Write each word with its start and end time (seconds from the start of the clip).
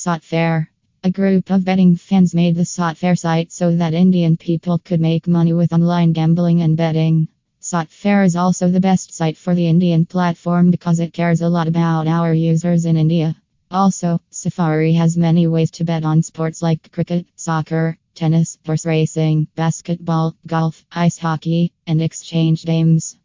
Satfair. 0.00 0.66
A 1.04 1.10
group 1.10 1.50
of 1.50 1.62
betting 1.62 1.94
fans 1.94 2.34
made 2.34 2.54
the 2.54 2.62
Satfair 2.62 3.18
site 3.18 3.52
so 3.52 3.76
that 3.76 3.92
Indian 3.92 4.38
people 4.38 4.78
could 4.78 4.98
make 4.98 5.28
money 5.28 5.52
with 5.52 5.74
online 5.74 6.14
gambling 6.14 6.62
and 6.62 6.74
betting. 6.74 7.28
Satfair 7.60 8.24
is 8.24 8.34
also 8.34 8.70
the 8.70 8.80
best 8.80 9.12
site 9.12 9.36
for 9.36 9.54
the 9.54 9.66
Indian 9.66 10.06
platform 10.06 10.70
because 10.70 11.00
it 11.00 11.12
cares 11.12 11.42
a 11.42 11.50
lot 11.50 11.68
about 11.68 12.06
our 12.06 12.32
users 12.32 12.86
in 12.86 12.96
India. 12.96 13.36
Also, 13.70 14.22
Safari 14.30 14.94
has 14.94 15.18
many 15.18 15.46
ways 15.46 15.70
to 15.72 15.84
bet 15.84 16.02
on 16.02 16.22
sports 16.22 16.62
like 16.62 16.90
cricket, 16.92 17.26
soccer, 17.36 17.98
tennis, 18.14 18.56
horse 18.64 18.86
racing, 18.86 19.48
basketball, 19.54 20.34
golf, 20.46 20.82
ice 20.90 21.18
hockey, 21.18 21.74
and 21.86 22.00
exchange 22.00 22.64
games. 22.64 23.18